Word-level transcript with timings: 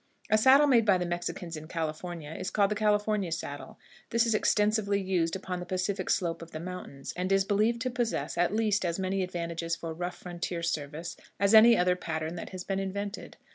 A 0.31 0.37
saddle 0.39 0.65
made 0.65 0.83
by 0.83 0.97
the 0.97 1.05
Mexicans 1.05 1.55
in 1.55 1.67
California 1.67 2.31
is 2.31 2.49
called 2.49 2.71
the 2.71 2.75
California 2.75 3.31
saddle. 3.31 3.77
This 4.09 4.25
is 4.25 4.33
extensively 4.33 4.99
used 4.99 5.35
upon 5.35 5.59
the 5.59 5.65
Pacific 5.67 6.09
slope 6.09 6.41
of 6.41 6.49
the 6.49 6.59
mountains, 6.59 7.13
and 7.15 7.31
is 7.31 7.45
believed 7.45 7.81
to 7.81 7.91
possess, 7.91 8.35
at 8.35 8.51
least, 8.51 8.83
as 8.83 8.97
many 8.97 9.21
advantages 9.21 9.75
for 9.75 9.93
rough 9.93 10.17
frontier 10.17 10.63
service 10.63 11.17
as 11.39 11.53
any 11.53 11.77
other 11.77 11.95
pattern 11.95 12.33
that 12.33 12.49
has 12.49 12.63
been 12.63 12.79
invented. 12.79 13.37